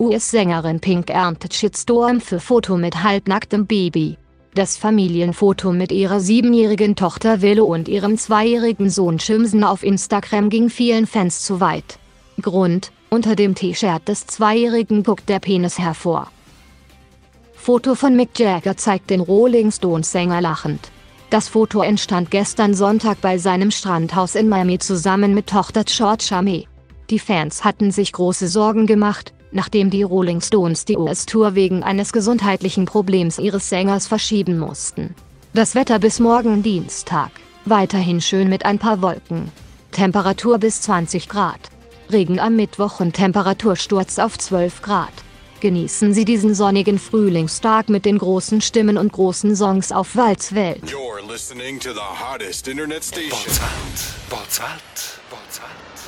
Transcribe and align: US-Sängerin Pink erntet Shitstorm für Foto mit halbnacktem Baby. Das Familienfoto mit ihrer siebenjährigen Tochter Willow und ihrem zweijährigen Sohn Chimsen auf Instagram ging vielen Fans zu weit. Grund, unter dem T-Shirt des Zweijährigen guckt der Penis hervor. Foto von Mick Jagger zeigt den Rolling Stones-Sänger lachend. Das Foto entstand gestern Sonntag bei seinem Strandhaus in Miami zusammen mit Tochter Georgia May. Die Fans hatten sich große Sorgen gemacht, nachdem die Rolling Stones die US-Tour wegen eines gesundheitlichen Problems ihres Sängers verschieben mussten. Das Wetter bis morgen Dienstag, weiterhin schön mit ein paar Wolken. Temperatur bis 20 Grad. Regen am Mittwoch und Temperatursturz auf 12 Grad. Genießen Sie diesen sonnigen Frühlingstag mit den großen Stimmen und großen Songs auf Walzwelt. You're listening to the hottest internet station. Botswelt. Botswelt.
US-Sängerin 0.00 0.78
Pink 0.78 1.10
erntet 1.10 1.54
Shitstorm 1.54 2.20
für 2.20 2.38
Foto 2.38 2.76
mit 2.76 3.02
halbnacktem 3.02 3.66
Baby. 3.66 4.16
Das 4.54 4.76
Familienfoto 4.76 5.72
mit 5.72 5.90
ihrer 5.90 6.20
siebenjährigen 6.20 6.94
Tochter 6.94 7.42
Willow 7.42 7.64
und 7.64 7.88
ihrem 7.88 8.16
zweijährigen 8.16 8.90
Sohn 8.90 9.18
Chimsen 9.18 9.64
auf 9.64 9.82
Instagram 9.82 10.50
ging 10.50 10.70
vielen 10.70 11.08
Fans 11.08 11.42
zu 11.42 11.60
weit. 11.60 11.98
Grund, 12.40 12.92
unter 13.10 13.34
dem 13.34 13.56
T-Shirt 13.56 14.06
des 14.06 14.28
Zweijährigen 14.28 15.02
guckt 15.02 15.28
der 15.28 15.40
Penis 15.40 15.80
hervor. 15.80 16.30
Foto 17.54 17.96
von 17.96 18.14
Mick 18.14 18.38
Jagger 18.38 18.76
zeigt 18.76 19.10
den 19.10 19.20
Rolling 19.20 19.72
Stones-Sänger 19.72 20.40
lachend. 20.40 20.92
Das 21.30 21.48
Foto 21.48 21.82
entstand 21.82 22.30
gestern 22.30 22.72
Sonntag 22.72 23.20
bei 23.20 23.36
seinem 23.36 23.72
Strandhaus 23.72 24.36
in 24.36 24.48
Miami 24.48 24.78
zusammen 24.78 25.34
mit 25.34 25.48
Tochter 25.48 25.82
Georgia 25.82 26.40
May. 26.40 26.68
Die 27.10 27.18
Fans 27.18 27.64
hatten 27.64 27.90
sich 27.90 28.12
große 28.12 28.46
Sorgen 28.46 28.86
gemacht, 28.86 29.32
nachdem 29.50 29.90
die 29.90 30.02
Rolling 30.02 30.40
Stones 30.40 30.84
die 30.84 30.96
US-Tour 30.96 31.54
wegen 31.54 31.82
eines 31.82 32.12
gesundheitlichen 32.12 32.84
Problems 32.84 33.38
ihres 33.38 33.68
Sängers 33.68 34.06
verschieben 34.06 34.58
mussten. 34.58 35.14
Das 35.54 35.74
Wetter 35.74 35.98
bis 35.98 36.20
morgen 36.20 36.62
Dienstag, 36.62 37.30
weiterhin 37.64 38.20
schön 38.20 38.48
mit 38.48 38.64
ein 38.64 38.78
paar 38.78 39.02
Wolken. 39.02 39.50
Temperatur 39.92 40.58
bis 40.58 40.82
20 40.82 41.28
Grad. 41.28 41.60
Regen 42.10 42.38
am 42.38 42.56
Mittwoch 42.56 43.00
und 43.00 43.14
Temperatursturz 43.14 44.18
auf 44.18 44.38
12 44.38 44.82
Grad. 44.82 45.12
Genießen 45.60 46.14
Sie 46.14 46.24
diesen 46.24 46.54
sonnigen 46.54 46.98
Frühlingstag 46.98 47.88
mit 47.88 48.04
den 48.04 48.18
großen 48.18 48.60
Stimmen 48.60 48.96
und 48.96 49.12
großen 49.12 49.56
Songs 49.56 49.90
auf 49.90 50.14
Walzwelt. 50.14 50.84
You're 50.84 51.20
listening 51.28 51.80
to 51.80 51.92
the 51.92 52.00
hottest 52.00 52.68
internet 52.68 53.02
station. 53.02 53.30
Botswelt. 54.30 55.18
Botswelt. 55.30 56.07